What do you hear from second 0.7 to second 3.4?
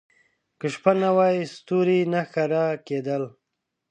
شپه نه وای، ستوري نه ښکاره کېدل.